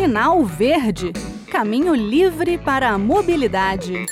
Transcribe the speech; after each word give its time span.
Sinal 0.00 0.44
Verde 0.44 1.12
Caminho 1.50 1.92
livre 1.92 2.56
para 2.56 2.90
a 2.90 2.96
mobilidade. 2.96 4.06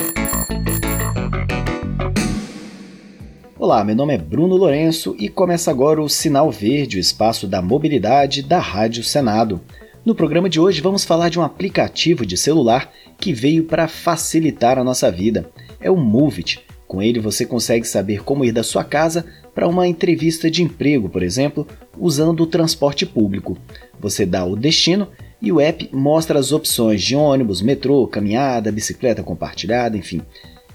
Olá, 3.57 3.84
meu 3.84 3.94
nome 3.94 4.14
é 4.14 4.18
Bruno 4.18 4.57
Lourenço 4.57 5.14
e 5.17 5.28
começa 5.28 5.70
agora 5.70 6.02
o 6.02 6.08
Sinal 6.08 6.50
Verde, 6.50 6.96
o 6.96 7.00
espaço 7.00 7.46
da 7.46 7.62
mobilidade 7.62 8.43
da 8.43 8.59
Rádio 8.59 9.04
Senado. 9.04 9.61
No 10.04 10.12
programa 10.12 10.48
de 10.48 10.59
hoje 10.59 10.80
vamos 10.80 11.05
falar 11.05 11.29
de 11.29 11.39
um 11.39 11.43
aplicativo 11.45 12.27
de 12.27 12.37
celular 12.37 12.93
que 13.16 13.32
veio 13.32 13.62
para 13.62 13.87
facilitar 13.87 14.80
a 14.80 14.84
nossa 14.84 15.09
vida. 15.09 15.48
É 15.80 15.89
o 15.89 15.96
Movit. 15.96 16.64
Com 16.89 17.00
ele 17.00 17.21
você 17.21 17.46
consegue 17.46 17.87
saber 17.87 18.25
como 18.25 18.45
ir 18.45 18.50
da 18.50 18.64
sua 18.64 18.82
casa 18.82 19.25
para 19.55 19.68
uma 19.68 19.87
entrevista 19.87 20.50
de 20.50 20.64
emprego, 20.64 21.09
por 21.09 21.23
exemplo, 21.23 21.64
usando 21.96 22.41
o 22.41 22.46
transporte 22.46 23.07
público. 23.07 23.57
Você 24.00 24.27
dá 24.27 24.45
o 24.45 24.57
destino 24.57 25.07
e 25.47 25.53
o 25.53 25.61
app 25.61 25.89
mostra 25.93 26.41
as 26.41 26.51
opções 26.51 27.01
de 27.01 27.15
ônibus, 27.15 27.62
metrô, 27.62 28.05
caminhada, 28.09 28.73
bicicleta 28.73 29.23
compartilhada, 29.23 29.97
enfim. 29.97 30.20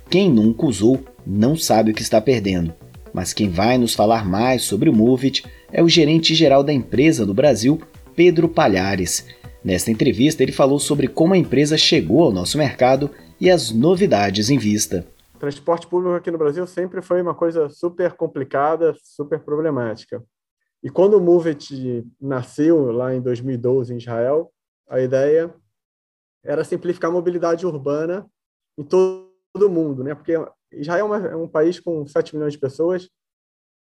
Quem 0.10 0.32
nunca 0.32 0.66
usou 0.66 1.04
não 1.28 1.58
sabe 1.58 1.92
o 1.92 1.94
que 1.94 2.02
está 2.02 2.22
perdendo. 2.22 2.74
Mas 3.14 3.34
quem 3.34 3.50
vai 3.50 3.78
nos 3.78 3.94
falar 3.94 4.26
mais 4.26 4.62
sobre 4.64 4.90
o 4.90 4.94
Movit 4.94 5.44
é 5.74 5.84
o 5.84 5.90
gerente 5.90 6.34
geral 6.34 6.64
da 6.64 6.72
empresa 6.72 7.26
no 7.26 7.34
Brasil, 7.34 7.82
Pedro 8.16 8.48
Palhares. 8.48 9.28
Nesta 9.62 9.92
entrevista, 9.92 10.42
ele 10.42 10.54
falou 10.54 10.80
sobre 10.80 11.10
como 11.10 11.34
a 11.34 11.38
empresa 11.38 11.78
chegou 11.78 12.24
ao 12.24 12.32
nosso 12.32 12.58
mercado 12.58 13.12
e 13.42 13.50
as 13.50 13.72
novidades 13.72 14.50
em 14.50 14.58
vista. 14.58 15.06
Transporte 15.38 15.86
público 15.86 16.16
aqui 16.16 16.32
no 16.32 16.38
Brasil 16.38 16.66
sempre 16.66 17.02
foi 17.02 17.22
uma 17.22 17.36
coisa 17.36 17.68
super 17.68 18.14
complicada, 18.14 18.96
super 19.04 19.40
problemática. 19.40 20.24
E 20.82 20.90
quando 20.90 21.16
o 21.16 21.22
Movit 21.22 22.08
nasceu 22.22 22.90
lá 22.92 23.14
em 23.14 23.20
2012 23.20 23.94
em 23.94 23.98
Israel, 23.98 24.50
a 24.92 25.00
ideia 25.00 25.54
era 26.44 26.66
simplificar 26.66 27.10
a 27.10 27.14
mobilidade 27.14 27.66
urbana 27.66 28.30
em 28.78 28.84
todo 28.84 29.32
o 29.56 29.70
mundo, 29.70 30.04
né? 30.04 30.14
Porque 30.14 30.34
Israel 30.72 31.16
é, 31.16 31.32
é 31.32 31.36
um 31.36 31.48
país 31.48 31.80
com 31.80 32.06
7 32.06 32.36
milhões 32.36 32.54
de 32.54 32.60
pessoas 32.60 33.10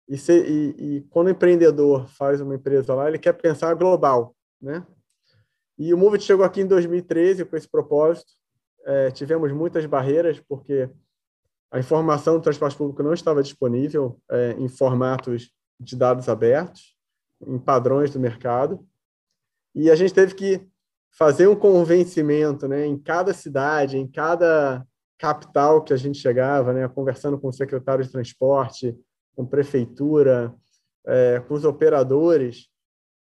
e, 0.07 0.17
se, 0.17 0.33
e, 0.33 0.69
e, 0.77 1.01
quando 1.09 1.27
o 1.27 1.31
empreendedor 1.31 2.07
faz 2.07 2.39
uma 2.39 2.55
empresa 2.55 2.93
lá, 2.93 3.09
ele 3.09 3.19
quer 3.19 3.33
pensar 3.33 3.73
global, 3.73 4.35
né? 4.61 4.85
E 5.77 5.93
o 5.93 5.97
Movit 5.97 6.23
chegou 6.23 6.45
aqui 6.45 6.61
em 6.61 6.67
2013 6.67 7.43
com 7.43 7.57
esse 7.57 7.67
propósito. 7.67 8.31
É, 8.85 9.11
tivemos 9.11 9.51
muitas 9.51 9.85
barreiras 9.85 10.39
porque 10.39 10.89
a 11.71 11.79
informação 11.79 12.35
do 12.35 12.41
transporte 12.41 12.77
público 12.77 13.03
não 13.03 13.13
estava 13.13 13.43
disponível 13.43 14.17
é, 14.31 14.51
em 14.51 14.69
formatos 14.69 15.51
de 15.77 15.97
dados 15.97 16.29
abertos, 16.29 16.95
em 17.45 17.59
padrões 17.59 18.11
do 18.11 18.19
mercado. 18.19 18.87
E 19.73 19.91
a 19.91 19.95
gente 19.95 20.13
teve 20.13 20.33
que 20.35 20.65
fazer 21.17 21.47
um 21.47 21.55
convencimento 21.55 22.67
né, 22.67 22.85
em 22.85 22.97
cada 22.97 23.33
cidade, 23.33 23.97
em 23.97 24.07
cada 24.07 24.85
capital 25.17 25.81
que 25.81 25.93
a 25.93 25.97
gente 25.97 26.19
chegava, 26.19 26.73
né, 26.73 26.87
conversando 26.89 27.39
com 27.39 27.47
o 27.47 27.53
secretário 27.53 28.03
de 28.03 28.11
transporte, 28.11 28.95
com 29.33 29.45
prefeitura, 29.45 30.53
é, 31.05 31.39
com 31.47 31.53
os 31.53 31.63
operadores, 31.63 32.69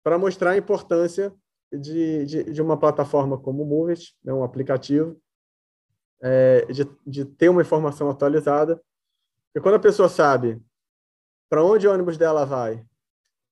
para 0.04 0.18
mostrar 0.18 0.52
a 0.52 0.58
importância 0.58 1.34
de, 1.72 2.26
de, 2.26 2.44
de, 2.46 2.62
uma 2.62 2.78
plataforma 2.78 3.38
como 3.38 3.64
o 3.64 3.66
Movit, 3.66 4.16
né, 4.24 4.34
um 4.34 4.44
aplicativo, 4.44 5.22
é, 6.22 6.66
de, 6.66 6.88
de 7.06 7.26
ter 7.26 7.50
uma 7.50 7.62
informação 7.62 8.10
atualizada. 8.10 8.82
E 9.54 9.60
quando 9.60 9.76
a 9.76 9.80
pessoa 9.80 10.08
sabe 10.08 10.62
para 11.50 11.64
onde 11.64 11.88
o 11.88 11.92
ônibus 11.92 12.18
dela 12.18 12.46
vai, 12.46 12.86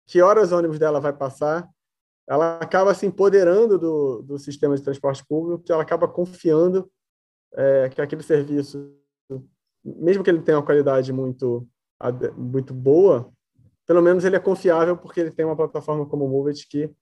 que 0.08 0.22
horas 0.22 0.52
o 0.52 0.58
ônibus 0.58 0.80
dela 0.80 1.02
vai 1.02 1.12
passar, 1.12 1.70
ela 2.30 2.60
acaba 2.60 2.94
se 2.94 3.08
empoderando 3.08 3.80
do, 3.80 4.22
do 4.22 4.38
sistema 4.38 4.76
de 4.76 4.84
transporte 4.84 5.26
público, 5.26 5.64
que 5.64 5.72
ela 5.72 5.82
acaba 5.82 6.08
confiando 6.08 6.88
é, 7.54 7.90
que 7.90 8.00
aquele 8.00 8.22
serviço, 8.22 8.96
mesmo 9.84 10.24
que 10.24 10.30
ele 10.30 10.44
tenha 10.44 10.60
uma 10.60 10.66
qualidade 10.66 11.12
muito, 11.12 11.68
muito 12.38 12.72
boa, 12.72 13.34
pelo 13.88 14.04
menos 14.04 14.24
ele 14.24 14.36
é 14.36 14.40
confiável 14.40 14.96
porque 14.96 15.20
ele 15.20 15.32
tem 15.32 15.44
uma 15.44 15.56
plataforma 15.56 16.06
como 16.06 16.26
o 16.26 16.30
Movit 16.30 16.68
que 16.70 16.94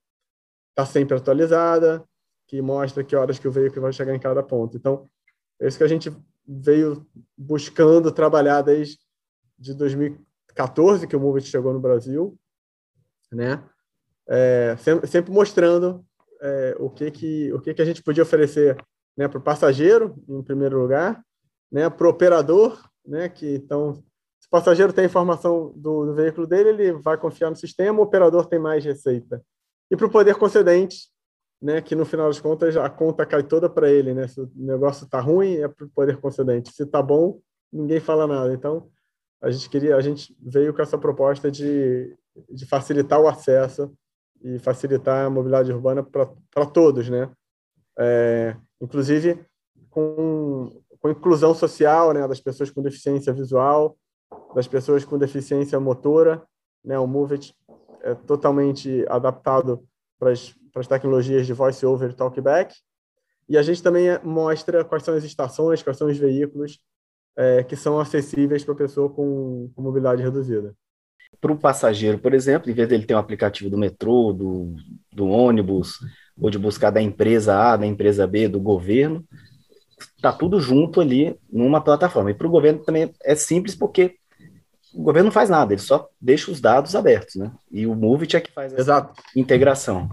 está 0.70 0.86
sempre 0.86 1.14
atualizada, 1.14 2.02
que 2.46 2.62
mostra 2.62 3.04
que 3.04 3.14
horas 3.14 3.38
que 3.38 3.46
o 3.46 3.52
veículo 3.52 3.82
vai 3.82 3.92
chegar 3.92 4.14
em 4.14 4.18
cada 4.18 4.42
ponto. 4.42 4.78
Então, 4.78 5.06
é 5.60 5.68
isso 5.68 5.76
que 5.76 5.84
a 5.84 5.88
gente 5.88 6.10
veio 6.46 7.06
buscando 7.36 8.10
trabalhar 8.10 8.62
desde 8.62 8.98
de 9.58 9.74
2000, 9.74 10.24
14 10.54 11.06
que 11.06 11.16
o 11.16 11.20
Movit 11.20 11.48
chegou 11.48 11.74
no 11.74 11.80
Brasil, 11.80 12.38
né? 13.30 13.62
É, 14.28 14.76
sempre, 14.78 15.06
sempre, 15.06 15.32
mostrando 15.32 16.04
é, 16.40 16.76
o 16.78 16.90
que 16.90 17.10
que 17.10 17.52
o 17.52 17.60
que 17.60 17.72
que 17.72 17.82
a 17.82 17.84
gente 17.84 18.02
podia 18.02 18.22
oferecer, 18.22 18.76
né, 19.16 19.26
para 19.26 19.38
o 19.38 19.42
passageiro 19.42 20.14
em 20.28 20.42
primeiro 20.42 20.78
lugar, 20.78 21.22
né, 21.72 21.88
para 21.88 22.06
o 22.06 22.10
operador, 22.10 22.78
né, 23.06 23.28
que 23.28 23.54
então 23.54 23.94
se 24.38 24.46
o 24.46 24.50
passageiro 24.50 24.92
tem 24.92 25.06
informação 25.06 25.72
do, 25.74 26.06
do, 26.06 26.14
veículo 26.14 26.46
dele, 26.46 26.68
ele 26.68 26.92
vai 26.92 27.16
confiar 27.16 27.50
no 27.50 27.56
sistema, 27.56 27.98
o 27.98 28.02
operador 28.02 28.46
tem 28.46 28.58
mais 28.58 28.84
receita. 28.84 29.42
E 29.90 29.96
para 29.96 30.06
o 30.06 30.10
poder 30.10 30.36
concedente, 30.36 31.08
né, 31.60 31.80
que 31.80 31.94
no 31.94 32.04
final 32.04 32.28
das 32.28 32.40
contas 32.40 32.76
a 32.76 32.88
conta 32.88 33.26
cai 33.26 33.42
toda 33.42 33.68
para 33.68 33.90
ele, 33.90 34.14
né? 34.14 34.28
Se 34.28 34.40
o 34.40 34.50
negócio 34.54 35.04
está 35.04 35.20
ruim, 35.20 35.56
é 35.56 35.66
para 35.66 35.86
o 35.86 35.90
poder 35.90 36.18
concedente. 36.18 36.72
Se 36.72 36.84
está 36.84 37.02
bom, 37.02 37.40
ninguém 37.72 37.98
fala 37.98 38.26
nada. 38.26 38.52
Então, 38.52 38.88
a 39.42 39.50
gente 39.50 39.68
queria, 39.68 39.96
a 39.96 40.00
gente 40.00 40.36
veio 40.40 40.72
com 40.72 40.82
essa 40.82 40.96
proposta 40.96 41.50
de, 41.50 42.14
de 42.48 42.66
facilitar 42.66 43.20
o 43.20 43.26
acesso 43.26 43.92
e 44.42 44.58
facilitar 44.58 45.26
a 45.26 45.30
mobilidade 45.30 45.72
urbana 45.72 46.02
para 46.02 46.66
todos, 46.66 47.08
né? 47.08 47.30
É, 47.98 48.56
inclusive 48.80 49.44
com, 49.90 50.80
com 51.00 51.10
inclusão 51.10 51.54
social, 51.54 52.12
né, 52.12 52.26
das 52.28 52.40
pessoas 52.40 52.70
com 52.70 52.80
deficiência 52.80 53.32
visual, 53.32 53.96
das 54.54 54.68
pessoas 54.68 55.04
com 55.04 55.18
deficiência 55.18 55.80
motora, 55.80 56.42
né? 56.84 56.98
O 56.98 57.06
Movit 57.06 57.54
é 58.02 58.14
totalmente 58.14 59.04
adaptado 59.08 59.84
para 60.18 60.30
as, 60.30 60.54
tecnologias 60.88 61.46
de 61.46 61.52
voice 61.52 61.84
over 61.84 62.10
e 62.10 62.14
talkback. 62.14 62.74
E 63.48 63.56
a 63.56 63.62
gente 63.62 63.82
também 63.82 64.06
mostra 64.22 64.84
quais 64.84 65.02
são 65.02 65.14
as 65.14 65.24
estações, 65.24 65.82
quais 65.82 65.96
são 65.96 66.08
os 66.08 66.18
veículos 66.18 66.78
é, 67.36 67.62
que 67.64 67.76
são 67.76 67.98
acessíveis 67.98 68.64
para 68.64 68.74
a 68.74 68.76
pessoa 68.76 69.08
com, 69.08 69.70
com 69.74 69.82
mobilidade 69.82 70.22
reduzida. 70.22 70.74
Para 71.40 71.52
o 71.52 71.58
passageiro, 71.58 72.18
por 72.18 72.34
exemplo, 72.34 72.70
em 72.70 72.74
vez 72.74 72.88
dele 72.88 73.06
ter 73.06 73.14
um 73.14 73.18
aplicativo 73.18 73.70
do 73.70 73.78
metrô, 73.78 74.32
do, 74.32 74.74
do 75.12 75.28
ônibus, 75.28 75.98
ou 76.40 76.50
de 76.50 76.58
buscar 76.58 76.90
da 76.90 77.00
empresa 77.00 77.56
A, 77.56 77.76
da 77.76 77.86
empresa 77.86 78.26
B, 78.26 78.48
do 78.48 78.60
governo, 78.60 79.24
está 80.16 80.32
tudo 80.32 80.60
junto 80.60 81.00
ali 81.00 81.38
numa 81.50 81.80
plataforma. 81.80 82.30
E 82.30 82.34
para 82.34 82.46
o 82.46 82.50
governo 82.50 82.80
também 82.80 83.12
é 83.22 83.34
simples 83.34 83.74
porque 83.74 84.16
o 84.94 85.02
governo 85.02 85.26
não 85.26 85.32
faz 85.32 85.50
nada, 85.50 85.72
ele 85.72 85.80
só 85.80 86.08
deixa 86.20 86.50
os 86.50 86.60
dados 86.60 86.96
abertos, 86.96 87.36
né? 87.36 87.52
E 87.70 87.86
o 87.86 87.94
Movit 87.94 88.36
é 88.36 88.40
que 88.40 88.50
faz 88.50 88.72
essa 88.72 88.82
Exato. 88.82 89.22
integração. 89.36 90.08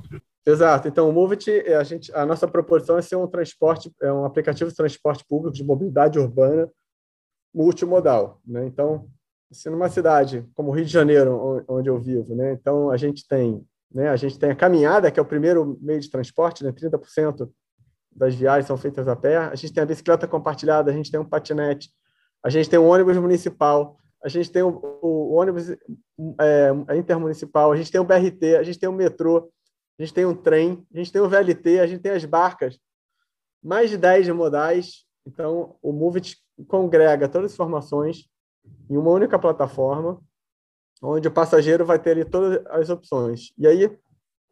Exato. 0.45 0.87
Então, 0.87 1.09
o 1.09 1.13
Movit, 1.13 1.49
a, 1.49 1.83
gente, 1.83 2.13
a 2.13 2.25
nossa 2.25 2.47
proposição 2.47 2.97
é 2.97 3.01
ser 3.01 3.15
um 3.15 3.25
transporte, 3.25 3.91
é 4.01 4.11
um 4.11 4.25
aplicativo 4.25 4.69
de 4.69 4.75
transporte 4.75 5.25
público 5.27 5.55
de 5.55 5.63
mobilidade 5.63 6.19
urbana 6.19 6.69
multimodal, 7.53 8.41
né? 8.45 8.65
Então, 8.65 9.07
se 9.51 9.69
numa 9.69 9.89
cidade 9.89 10.45
como 10.53 10.71
Rio 10.71 10.85
de 10.85 10.91
Janeiro, 10.91 11.63
onde 11.67 11.89
eu 11.89 11.99
vivo, 11.99 12.35
né? 12.35 12.53
Então 12.53 12.89
a 12.89 12.97
gente 12.97 13.27
tem, 13.27 13.65
né? 13.91 14.09
A 14.09 14.15
gente 14.15 14.37
tem 14.39 14.51
a 14.51 14.55
caminhada, 14.55 15.11
que 15.11 15.19
é 15.19 15.23
o 15.23 15.25
primeiro 15.25 15.77
meio 15.81 15.99
de 15.99 16.09
transporte, 16.09 16.63
né? 16.63 16.71
30% 16.71 17.49
das 18.11 18.33
viagens 18.33 18.67
são 18.67 18.77
feitas 18.77 19.07
a 19.07 19.15
pé. 19.15 19.37
A 19.37 19.55
gente 19.55 19.73
tem 19.73 19.83
a 19.83 19.85
bicicleta 19.85 20.27
compartilhada, 20.27 20.89
a 20.89 20.93
gente 20.93 21.11
tem 21.11 21.19
um 21.19 21.27
patinete, 21.27 21.89
a 22.43 22.49
gente 22.49 22.69
tem 22.69 22.79
um 22.79 22.87
ônibus 22.87 23.17
municipal, 23.17 23.97
a 24.23 24.29
gente 24.29 24.51
tem 24.51 24.63
o, 24.63 24.99
o, 25.01 25.33
ônibus 25.33 25.69
é, 25.69 26.95
intermunicipal, 26.97 27.71
a 27.71 27.75
gente 27.75 27.91
tem 27.91 28.01
o 28.01 28.05
BRT, 28.05 28.55
a 28.57 28.63
gente 28.63 28.79
tem 28.79 28.89
o 28.89 28.93
metrô, 28.93 29.51
a 29.99 30.03
gente 30.03 30.13
tem 30.13 30.25
um 30.25 30.35
trem, 30.35 30.85
a 30.93 30.97
gente 30.97 31.11
tem 31.11 31.21
o 31.21 31.29
VLT, 31.29 31.79
a 31.79 31.87
gente 31.87 32.01
tem 32.01 32.11
as 32.11 32.25
barcas, 32.25 32.77
mais 33.63 33.89
de 33.89 33.97
10 33.97 34.29
modais. 34.29 35.05
Então, 35.25 35.75
o 35.81 35.91
Movit 35.91 36.37
congrega 36.67 37.27
todas 37.29 37.51
as 37.51 37.53
informações 37.53 38.27
em 38.89 38.97
uma 38.97 39.11
única 39.11 39.37
plataforma, 39.39 40.19
onde 41.01 41.27
o 41.27 41.31
passageiro 41.31 41.85
vai 41.85 41.99
ter 41.99 42.11
ali 42.11 42.25
todas 42.25 42.65
as 42.67 42.89
opções. 42.89 43.51
E 43.57 43.67
aí, 43.67 43.97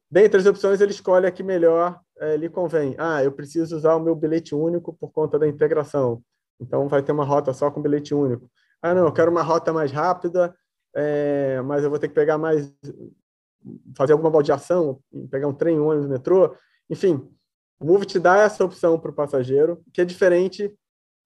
dentre 0.10 0.39
as 0.39 0.45
opções, 0.45 0.81
ele 0.81 0.92
escolhe 0.92 1.25
a 1.25 1.31
que 1.31 1.44
melhor 1.44 2.00
é, 2.18 2.38
lhe 2.38 2.50
convém. 2.50 2.95
Ah, 2.98 3.24
eu 3.24 3.31
preciso 3.31 3.75
usar 3.75 3.95
o 3.95 4.00
meu 4.00 4.15
bilhete 4.15 4.54
único 4.54 4.94
por 4.94 5.12
conta 5.12 5.39
da 5.39 5.48
integração. 5.48 6.21
Então, 6.60 6.88
vai 6.88 7.01
ter 7.01 7.12
uma 7.12 7.25
rota 7.25 7.54
só 7.54 7.71
com 7.71 7.81
bilhete 7.81 8.13
único. 8.13 8.50
Ah, 8.81 8.94
não, 8.94 9.06
eu 9.06 9.13
quero 9.13 9.31
uma 9.31 9.42
rota 9.42 9.71
mais 9.71 9.92
rápida, 9.92 10.54
é, 10.95 11.62
mas 11.62 11.83
eu 11.83 11.89
vou 11.89 12.00
ter 12.00 12.07
que 12.07 12.13
pegar 12.13 12.38
mais, 12.38 12.74
fazer 13.98 14.13
alguma 14.13 14.30
baldeação, 14.30 15.00
pegar 15.31 15.48
um 15.48 15.54
trem, 15.54 15.80
um 15.80 15.88
ônibus, 15.88 16.10
metrô. 16.10 16.56
Enfim, 16.89 17.27
o 17.80 17.86
Move 17.86 18.06
te 18.06 18.19
dá 18.19 18.38
essa 18.38 18.63
opção 18.63 19.00
para 19.00 19.12
o 19.12 19.13
passageiro, 19.13 19.81
que 19.94 20.01
é 20.01 20.06
diferente 20.06 20.74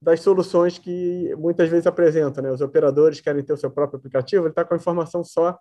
das 0.00 0.20
soluções 0.20 0.78
que 0.78 1.34
muitas 1.36 1.68
vezes 1.68 1.86
apresentam. 1.86 2.42
Né? 2.42 2.50
Os 2.50 2.60
operadores 2.60 3.20
querem 3.20 3.42
ter 3.42 3.52
o 3.52 3.56
seu 3.56 3.70
próprio 3.70 3.98
aplicativo, 3.98 4.44
ele 4.44 4.50
está 4.50 4.64
com 4.64 4.74
a 4.74 4.76
informação 4.76 5.24
só 5.24 5.58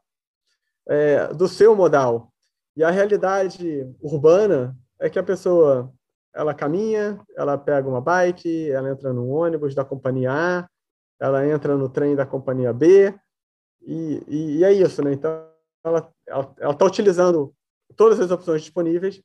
é, 0.88 1.28
do 1.34 1.48
seu 1.48 1.76
modal. 1.76 2.32
E 2.76 2.84
a 2.84 2.92
realidade 2.92 3.90
urbana 4.00 4.78
é 5.00 5.10
que 5.10 5.18
a 5.18 5.24
pessoa 5.24 5.92
ela 6.34 6.54
caminha, 6.54 7.20
ela 7.36 7.58
pega 7.58 7.90
uma 7.90 8.00
bike, 8.00 8.70
ela 8.70 8.92
entra 8.92 9.12
num 9.12 9.32
ônibus 9.32 9.74
da 9.74 9.84
companhia 9.84 10.32
A, 10.32 10.70
ela 11.20 11.48
entra 11.48 11.76
no 11.76 11.90
trem 11.90 12.16
da 12.16 12.28
companhia 12.28 12.72
B, 12.72 13.12
e, 13.82 14.24
e, 14.28 14.58
e 14.58 14.64
é 14.64 14.72
isso, 14.72 15.04
né? 15.04 15.14
Então, 15.14 15.50
ela 15.84 16.14
está 16.72 16.86
utilizando 16.86 17.54
todas 17.96 18.20
as 18.20 18.30
opções 18.30 18.62
disponíveis 18.62 19.22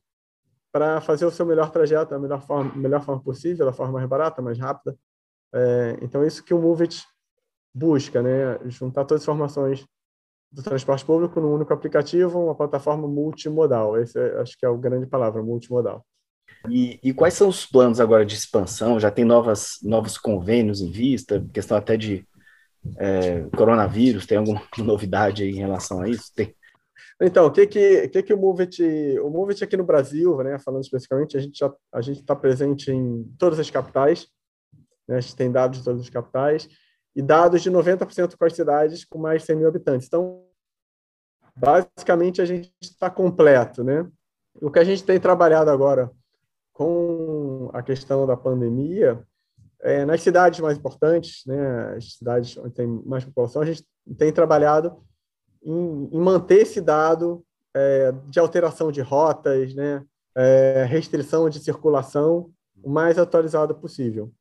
para 0.72 1.00
fazer 1.02 1.26
o 1.26 1.30
seu 1.30 1.44
melhor 1.44 1.70
trajeto 1.70 2.10
da 2.10 2.18
melhor 2.18 2.40
forma, 2.40 2.74
melhor 2.74 3.02
forma 3.02 3.22
possível, 3.22 3.66
da 3.66 3.72
forma 3.72 3.92
mais 3.92 4.08
barata, 4.08 4.40
mais 4.40 4.58
rápida. 4.58 4.96
É, 5.54 5.98
então, 6.00 6.22
é 6.22 6.26
isso 6.26 6.42
que 6.42 6.54
o 6.54 6.58
Movit 6.58 7.04
busca, 7.74 8.22
né? 8.22 8.58
Juntar 8.70 9.04
todas 9.04 9.22
as 9.22 9.24
informações 9.24 9.86
do 10.50 10.62
transporte 10.62 11.04
público 11.04 11.40
num 11.40 11.54
único 11.54 11.72
aplicativo, 11.72 12.44
uma 12.44 12.54
plataforma 12.54 13.06
multimodal. 13.06 13.98
Esse 13.98 14.18
é, 14.18 14.40
acho 14.40 14.56
que 14.58 14.64
é 14.64 14.68
a 14.68 14.72
grande 14.72 15.06
palavra, 15.06 15.42
multimodal. 15.42 16.04
E, 16.68 16.98
e, 17.02 17.12
quais 17.12 17.34
são 17.34 17.48
os 17.48 17.66
planos 17.66 18.00
agora 18.00 18.24
de 18.24 18.34
expansão? 18.34 19.00
Já 19.00 19.10
tem 19.10 19.24
novas, 19.24 19.78
novos 19.82 20.16
convênios 20.16 20.80
em 20.80 20.90
vista? 20.90 21.44
Questão 21.52 21.76
até 21.76 21.96
de 21.96 22.26
é, 22.98 23.42
coronavírus, 23.56 24.26
tem 24.26 24.38
alguma 24.38 24.62
novidade 24.78 25.44
em 25.44 25.56
relação 25.56 26.00
a 26.00 26.08
isso? 26.08 26.32
Tem. 26.34 26.54
Então, 27.24 27.46
o 27.46 27.52
que 27.52 27.68
que, 27.68 28.08
que, 28.08 28.20
que 28.20 28.34
o 28.34 28.36
Movit, 28.36 28.82
o 29.20 29.30
Movit 29.30 29.62
aqui 29.62 29.76
no 29.76 29.84
Brasil, 29.84 30.36
né, 30.38 30.58
falando 30.58 30.82
especificamente, 30.82 31.36
a 31.36 31.40
gente 31.40 31.56
já 31.56 31.72
a 31.92 32.00
gente 32.00 32.20
está 32.20 32.34
presente 32.34 32.90
em 32.90 33.22
todas 33.38 33.60
as 33.60 33.70
capitais, 33.70 34.26
né, 35.06 35.18
a 35.18 35.20
gente 35.20 35.36
tem 35.36 35.50
dados 35.50 35.78
de 35.78 35.84
todas 35.84 36.00
as 36.00 36.10
capitais 36.10 36.68
e 37.14 37.22
dados 37.22 37.62
de 37.62 37.70
90% 37.70 38.36
com 38.36 38.44
as 38.44 38.54
cidades 38.54 39.04
com 39.04 39.18
mais 39.18 39.42
de 39.42 39.46
100 39.46 39.56
mil 39.56 39.68
habitantes. 39.68 40.08
Então, 40.08 40.44
basicamente 41.54 42.42
a 42.42 42.44
gente 42.44 42.72
está 42.82 43.08
completo, 43.08 43.84
né? 43.84 44.04
O 44.60 44.68
que 44.68 44.80
a 44.80 44.84
gente 44.84 45.04
tem 45.04 45.20
trabalhado 45.20 45.70
agora 45.70 46.10
com 46.72 47.70
a 47.72 47.82
questão 47.82 48.26
da 48.26 48.36
pandemia 48.36 49.24
é, 49.80 50.04
nas 50.04 50.22
cidades 50.22 50.58
mais 50.58 50.76
importantes, 50.76 51.44
né, 51.46 51.94
as 51.96 52.14
cidades 52.14 52.56
onde 52.56 52.74
tem 52.74 52.86
mais 52.86 53.24
população, 53.24 53.62
a 53.62 53.64
gente 53.66 53.84
tem 54.18 54.32
trabalhado 54.32 54.96
em, 55.64 56.08
em 56.12 56.20
manter 56.20 56.62
esse 56.62 56.80
dado 56.80 57.44
é, 57.74 58.12
de 58.26 58.38
alteração 58.38 58.90
de 58.92 59.00
rotas, 59.00 59.74
né, 59.74 60.04
é, 60.34 60.84
restrição 60.88 61.48
de 61.48 61.58
circulação 61.58 62.50
o 62.82 62.90
mais 62.90 63.18
atualizado 63.18 63.74
possível. 63.74 64.32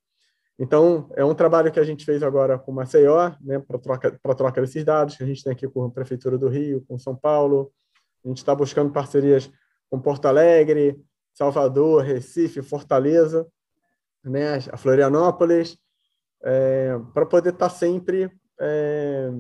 Então, 0.58 1.10
é 1.16 1.24
um 1.24 1.34
trabalho 1.34 1.72
que 1.72 1.80
a 1.80 1.84
gente 1.84 2.06
fez 2.06 2.22
agora 2.22 2.58
com 2.58 2.72
Maceió, 2.72 3.32
né, 3.42 3.60
para 3.60 3.80
troca, 3.80 4.20
troca 4.36 4.62
desses 4.62 4.84
dados, 4.84 5.16
que 5.16 5.24
a 5.24 5.26
gente 5.26 5.44
tem 5.44 5.54
aqui 5.54 5.68
com 5.68 5.86
a 5.86 5.90
Prefeitura 5.90 6.38
do 6.38 6.48
Rio, 6.48 6.84
com 6.88 7.00
São 7.00 7.16
Paulo. 7.16 7.72
A 8.24 8.28
gente 8.28 8.38
está 8.38 8.54
buscando 8.54 8.92
parcerias 8.92 9.52
com 9.90 10.00
Porto 10.00 10.26
Alegre, 10.26 11.00
Salvador, 11.34 12.04
Recife, 12.04 12.62
Fortaleza, 12.62 13.48
né, 14.24 14.58
a 14.72 14.78
Florianópolis, 14.78 15.78
é, 16.44 17.00
para 17.14 17.26
poder 17.26 17.54
estar 17.54 17.70
tá 17.70 17.76
sempre 17.76 18.32
é, 18.60 19.32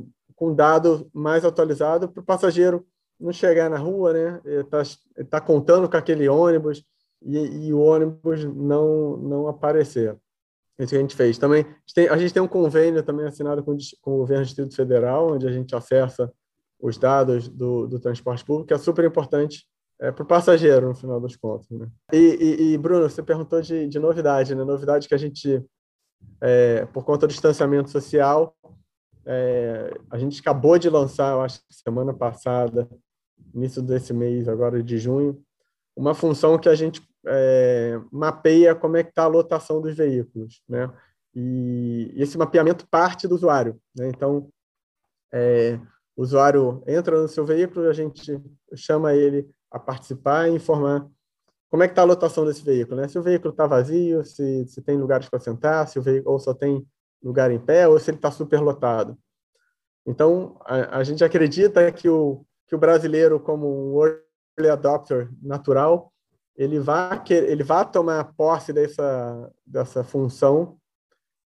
com 0.41 0.55
dado 0.55 1.07
mais 1.13 1.45
atualizado 1.45 2.09
para 2.09 2.19
o 2.19 2.25
passageiro 2.25 2.83
não 3.19 3.31
chegar 3.31 3.69
na 3.69 3.77
rua, 3.77 4.11
né, 4.11 4.41
está 4.43 4.81
tá 5.29 5.39
contando 5.39 5.87
com 5.87 5.95
aquele 5.95 6.27
ônibus 6.27 6.83
e, 7.21 7.67
e, 7.67 7.71
o 7.71 7.79
ônibus 7.79 8.43
não 8.45 9.17
não 9.17 9.47
aparecer. 9.47 10.17
Isso 10.79 10.89
que 10.89 10.95
a 10.95 10.99
gente 10.99 11.15
fez. 11.15 11.37
Também 11.37 11.61
a 11.61 11.67
gente 11.67 11.93
tem, 11.93 12.07
a 12.07 12.17
gente 12.17 12.33
tem 12.33 12.41
um 12.41 12.47
convênio 12.47 13.03
também 13.03 13.27
assinado 13.27 13.63
com, 13.63 13.77
com 14.01 14.15
o 14.15 14.17
governo 14.17 14.43
do 14.43 14.47
Distrito 14.47 14.75
Federal, 14.75 15.31
onde 15.31 15.47
a 15.47 15.51
gente 15.51 15.75
acessa 15.75 16.33
os 16.81 16.97
dados 16.97 17.47
do, 17.47 17.85
do 17.85 17.99
transporte 17.99 18.43
público, 18.43 18.69
que 18.69 18.73
é 18.73 18.79
super 18.79 19.05
importante 19.05 19.67
é, 19.99 20.11
para 20.11 20.23
o 20.23 20.25
passageiro, 20.25 20.87
no 20.87 20.95
final 20.95 21.21
das 21.21 21.35
contas. 21.35 21.69
Né? 21.69 21.87
E, 22.11 22.17
e, 22.17 22.73
e, 22.73 22.77
Bruno, 22.79 23.07
você 23.07 23.21
perguntou 23.21 23.61
de, 23.61 23.87
de 23.87 23.99
novidade, 23.99 24.55
né? 24.55 24.63
Novidade 24.63 25.07
que 25.07 25.13
a 25.13 25.19
gente, 25.19 25.63
é, 26.41 26.87
por 26.87 27.05
conta 27.05 27.27
do 27.27 27.31
distanciamento 27.31 27.91
social, 27.91 28.55
é, 29.25 29.93
a 30.09 30.17
gente 30.17 30.39
acabou 30.39 30.77
de 30.77 30.89
lançar, 30.89 31.33
eu 31.33 31.41
acho 31.41 31.61
semana 31.69 32.13
passada, 32.13 32.89
início 33.53 33.81
desse 33.81 34.13
mês, 34.13 34.47
agora 34.47 34.81
de 34.81 34.97
junho, 34.97 35.41
uma 35.95 36.13
função 36.13 36.57
que 36.57 36.69
a 36.69 36.75
gente 36.75 37.01
é, 37.25 37.99
mapeia 38.11 38.73
como 38.73 38.97
é 38.97 39.03
que 39.03 39.09
está 39.09 39.23
a 39.23 39.27
lotação 39.27 39.81
dos 39.81 39.95
veículos, 39.95 40.61
né? 40.67 40.91
E, 41.33 42.11
e 42.13 42.21
esse 42.21 42.37
mapeamento 42.37 42.87
parte 42.89 43.27
do 43.27 43.35
usuário, 43.35 43.79
né? 43.95 44.09
Então, 44.09 44.49
é, 45.31 45.79
o 46.15 46.23
usuário 46.23 46.83
entra 46.87 47.21
no 47.21 47.27
seu 47.27 47.45
veículo, 47.45 47.87
a 47.87 47.93
gente 47.93 48.41
chama 48.75 49.13
ele 49.13 49.49
a 49.69 49.79
participar 49.79 50.49
e 50.49 50.55
informar 50.55 51.07
como 51.69 51.83
é 51.83 51.87
que 51.87 51.93
está 51.93 52.01
a 52.01 52.05
lotação 52.05 52.45
desse 52.45 52.63
veículo, 52.63 52.99
né? 52.99 53.07
Se 53.07 53.17
o 53.17 53.23
veículo 53.23 53.51
está 53.51 53.65
vazio, 53.65 54.25
se, 54.25 54.65
se 54.67 54.81
tem 54.81 54.97
lugares 54.97 55.29
para 55.29 55.39
sentar, 55.39 55.87
se 55.87 55.97
o 55.99 56.01
veículo 56.01 56.33
ou 56.33 56.39
só 56.39 56.53
tem 56.53 56.85
lugar 57.23 57.51
em 57.51 57.59
pé, 57.59 57.87
ou 57.87 57.99
se 57.99 58.09
ele 58.09 58.17
está 58.17 58.31
superlotado. 58.31 59.17
Então, 60.05 60.59
a, 60.65 60.97
a, 60.97 61.03
gente 61.03 61.23
acredita 61.23 61.91
que 61.91 62.09
o, 62.09 62.45
que 62.67 62.75
o 62.75 62.77
brasileiro, 62.77 63.39
como 63.39 63.67
um 63.67 64.05
early 64.05 64.69
adopter 64.71 65.29
natural, 65.41 66.11
ele 66.55 66.79
vai, 66.79 67.21
ele 67.29 67.63
vai 67.63 67.89
tomar 67.89 68.33
posse 68.33 68.73
dessa, 68.73 69.51
dessa 69.65 70.03
função 70.03 70.77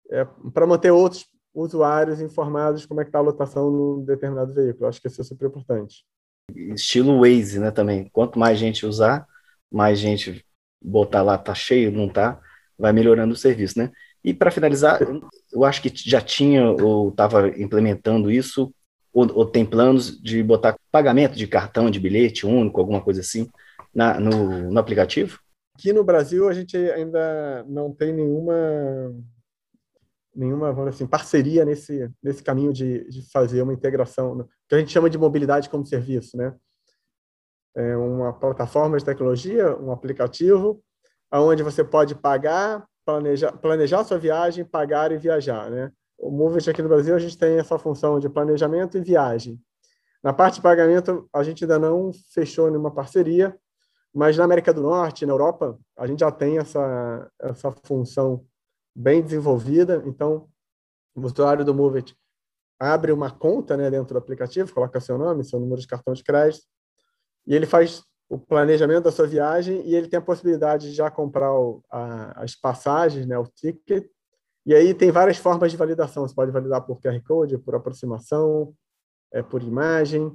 é, 0.10 0.26
para 0.54 0.68
manter 0.68 0.92
outros 0.92 1.26
usuários 1.54 2.22
informados 2.22 2.86
como 2.86 3.02
é 3.02 3.04
que 3.04 3.10
está 3.10 3.20
a 3.20 3.24
lotação 3.24 3.72
no 3.72 4.06
determinado 4.06 4.54
veículo. 4.54 4.88
Acho 4.88 5.02
que 5.02 5.08
isso 5.08 5.22
é 5.22 5.24
super 5.24 5.48
importante 5.48 6.06
estilo 6.56 7.20
Waze, 7.20 7.60
né, 7.60 7.72
também. 7.72 8.10
Quanto 8.12 8.38
mais 8.38 8.60
gente 8.60 8.86
usar, 8.86 9.26
mais 9.72 10.00
gente 10.00 10.46
botar 10.82 11.22
lá, 11.22 11.38
tá 11.38 11.54
cheio, 11.54 11.92
não 11.92 12.10
tá, 12.10 12.40
vai 12.78 12.92
melhorando 12.92 13.34
o 13.34 13.38
serviço, 13.38 13.78
né? 13.78 13.92
E 14.24 14.34
para 14.34 14.52
finalizar, 14.52 15.00
eu 15.52 15.64
acho 15.66 15.82
que 15.82 15.92
já 15.96 16.22
tinha 16.22 16.70
ou 16.70 17.10
estava 17.10 17.48
implementando 17.50 18.30
isso, 18.30 18.74
ou, 19.14 19.30
ou, 19.36 19.46
tem 19.46 19.66
planos 19.66 20.22
de 20.22 20.42
botar 20.42 20.78
pagamento 20.92 21.36
de 21.36 21.48
cartão 21.48 21.90
de 21.90 22.00
bilhete 22.00 22.46
único, 22.46 22.80
alguma 22.80 23.02
coisa 23.02 23.20
assim, 23.20 23.50
na, 23.94 24.20
no, 24.20 24.72
no 24.72 24.80
aplicativo? 24.80 25.40
Aqui 25.76 25.92
no 25.92 26.04
Brasil 26.04 26.48
a 26.48 26.54
gente 26.54 26.78
ainda 26.78 27.66
não 27.68 27.92
tem 27.92 28.14
nenhuma 28.14 28.54
nenhuma 30.34 30.72
vamos 30.72 30.96
assim, 30.96 31.06
parceria 31.06 31.66
nesse, 31.66 32.10
nesse 32.24 32.42
caminho 32.42 32.72
de, 32.72 33.08
de 33.10 33.30
fazer 33.32 33.62
uma 33.62 33.74
integração, 33.74 34.36
né? 34.36 34.46
que 34.68 34.76
a 34.76 34.80
gente 34.80 34.92
chama 34.92 35.10
de 35.10 35.18
mobilidade 35.18 35.70
como 35.70 35.86
serviço. 35.86 36.38
Né? 36.38 36.56
É 37.76 37.98
uma 37.98 38.32
plataforma 38.32 38.98
de 38.98 39.06
tecnologia, 39.06 39.76
um 39.78 39.92
aplicativo, 39.92 40.82
onde 41.34 41.64
você 41.64 41.84
pode 41.84 42.16
pagar, 42.16 42.86
planejar, 43.06 43.52
planejar 43.54 44.04
sua 44.04 44.18
viagem, 44.18 44.66
pagar 44.66 45.12
e 45.12 45.18
viajar. 45.18 45.70
Né? 45.70 45.92
O 46.18 46.32
Movit 46.32 46.70
aqui 46.70 46.82
no 46.82 46.90
Brasil, 46.90 47.16
a 47.16 47.20
gente 47.20 47.38
tem 47.38 47.58
essa 47.58 47.78
função 47.78 48.20
de 48.20 48.30
planejamento 48.30 48.98
e 48.98 49.02
viagem. 49.02 49.60
Na 50.24 50.32
parte 50.32 50.56
de 50.56 50.62
pagamento, 50.62 51.28
a 51.34 51.44
gente 51.44 51.64
ainda 51.64 51.80
não 51.80 52.12
fechou 52.34 52.70
nenhuma 52.70 52.92
parceria, 52.92 53.58
mas 54.14 54.38
na 54.38 54.44
América 54.44 54.74
do 54.74 54.82
Norte, 54.82 55.26
na 55.26 55.34
Europa, 55.34 55.80
a 55.98 56.06
gente 56.06 56.20
já 56.20 56.32
tem 56.32 56.58
essa, 56.58 57.32
essa 57.40 57.72
função 57.84 58.46
bem 58.96 59.22
desenvolvida. 59.22 60.04
Então, 60.06 60.48
o 61.16 61.22
usuário 61.22 61.66
do 61.66 61.74
Movit 61.74 62.16
abre 62.80 63.12
uma 63.12 63.32
conta 63.32 63.78
né, 63.78 63.90
dentro 63.90 64.14
do 64.14 64.18
aplicativo, 64.18 64.74
coloca 64.74 65.00
seu 65.00 65.18
nome, 65.18 65.44
seu 65.44 65.60
número 65.60 65.80
de 65.80 65.88
cartão 65.88 66.14
de 66.14 66.24
crédito, 66.24 66.66
e 67.48 67.56
ele 67.56 67.66
faz 67.66 68.04
o 68.32 68.40
planejamento 68.40 69.04
da 69.04 69.12
sua 69.12 69.28
viagem 69.28 69.82
e 69.86 69.96
ele 69.96 70.08
tem 70.08 70.18
a 70.18 70.22
possibilidade 70.22 70.90
de 70.90 70.96
já 70.96 71.12
comprar 71.12 71.54
o, 71.54 71.84
a, 71.92 72.44
as 72.44 72.56
passagens, 72.56 73.26
né, 73.26 73.38
o 73.38 73.46
ticket. 73.46 74.06
E 74.66 74.74
aí 74.74 74.94
tem 74.94 75.12
várias 75.12 75.38
formas 75.38 75.72
de 75.72 75.78
validação. 75.78 76.28
Você 76.28 76.34
pode 76.34 76.52
validar 76.52 76.82
por 76.82 77.02
QR 77.02 77.20
Code, 77.24 77.58
por 77.58 77.76
aproximação, 77.76 78.74
é, 79.34 79.42
por 79.42 79.62
imagem, 79.62 80.32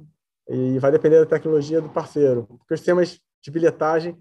e 0.47 0.77
vai 0.79 0.91
depender 0.91 1.19
da 1.19 1.25
tecnologia 1.25 1.81
do 1.81 1.89
parceiro. 1.89 2.45
Porque 2.45 2.73
os 2.73 2.79
sistemas 2.79 3.19
de 3.41 3.51
bilhetagem 3.51 4.17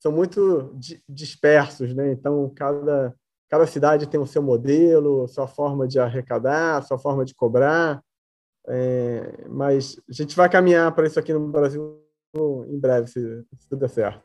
são 0.00 0.12
muito 0.12 0.74
dispersos, 1.08 1.94
né? 1.94 2.12
Então, 2.12 2.50
cada 2.54 3.14
Cada 3.48 3.66
cidade 3.66 4.06
tem 4.06 4.20
o 4.20 4.26
seu 4.26 4.42
modelo, 4.42 5.26
sua 5.26 5.48
forma 5.48 5.88
de 5.88 5.98
arrecadar, 5.98 6.82
sua 6.82 6.98
forma 6.98 7.24
de 7.24 7.34
cobrar. 7.34 8.02
É, 8.66 9.46
mas 9.48 9.98
a 10.08 10.12
gente 10.12 10.36
vai 10.36 10.50
caminhar 10.50 10.94
para 10.94 11.06
isso 11.06 11.18
aqui 11.18 11.32
no 11.32 11.48
Brasil 11.48 11.98
em 12.34 12.78
breve, 12.78 13.06
se, 13.08 13.20
se 13.20 13.68
tudo 13.68 13.80
der 13.80 13.88
certo. 13.88 14.20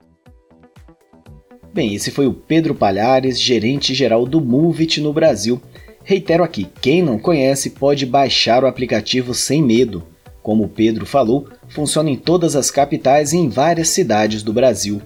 Bem, 1.73 1.95
esse 1.95 2.11
foi 2.11 2.27
o 2.27 2.33
Pedro 2.33 2.75
Palhares, 2.75 3.41
gerente-geral 3.41 4.25
do 4.25 4.39
Movit 4.39 5.01
no 5.01 5.11
Brasil. 5.11 5.61
Reitero 6.03 6.43
aqui, 6.43 6.67
quem 6.81 7.01
não 7.01 7.17
conhece 7.17 7.71
pode 7.71 8.05
baixar 8.05 8.63
o 8.63 8.67
aplicativo 8.67 9.33
sem 9.33 9.63
medo. 9.63 10.03
Como 10.41 10.65
o 10.65 10.69
Pedro 10.69 11.05
falou, 11.05 11.47
funciona 11.69 12.09
em 12.09 12.17
todas 12.17 12.55
as 12.55 12.69
capitais 12.69 13.33
e 13.33 13.37
em 13.37 13.49
várias 13.49 13.89
cidades 13.89 14.43
do 14.43 14.53
Brasil. 14.53 15.01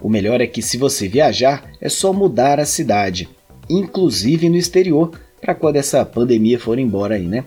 O 0.00 0.08
melhor 0.08 0.40
é 0.40 0.46
que 0.46 0.62
se 0.62 0.78
você 0.78 1.06
viajar, 1.06 1.70
é 1.80 1.88
só 1.88 2.12
mudar 2.12 2.58
a 2.58 2.64
cidade 2.64 3.28
inclusive 3.70 4.48
no 4.48 4.56
exterior, 4.56 5.12
para 5.40 5.54
quando 5.54 5.76
essa 5.76 6.04
pandemia 6.04 6.58
for 6.58 6.78
embora 6.78 7.14
aí, 7.14 7.26
né? 7.26 7.44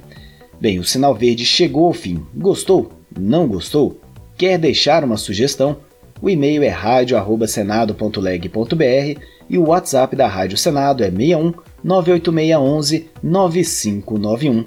Bem, 0.59 0.79
o 0.79 0.83
sinal 0.83 1.13
verde 1.13 1.45
chegou 1.45 1.85
ao 1.85 1.93
fim. 1.93 2.25
Gostou? 2.33 2.89
Não 3.19 3.45
gostou? 3.47 3.99
Quer 4.37 4.57
deixar 4.57 5.03
uma 5.03 5.17
sugestão? 5.17 5.75
O 6.21 6.29
e-mail 6.29 6.63
é 6.63 6.69
radio@senado.leg.br 6.69 9.21
e 9.49 9.57
o 9.57 9.67
WhatsApp 9.67 10.15
da 10.15 10.27
Rádio 10.27 10.57
Senado 10.57 11.03
é 11.03 11.11
61 11.11 11.53
98611 11.83 13.09
9591. 13.21 14.63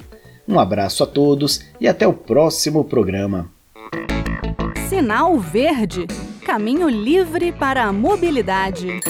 Um 0.47 0.59
abraço 0.59 1.03
a 1.03 1.07
todos 1.07 1.61
e 1.81 1.87
até 1.87 2.07
o 2.07 2.13
próximo 2.13 2.83
programa. 2.83 3.49
Sinal 4.87 5.35
Verde 5.37 6.05
Caminho 6.47 6.87
livre 6.87 7.51
para 7.51 7.83
a 7.83 7.91
mobilidade. 7.91 9.01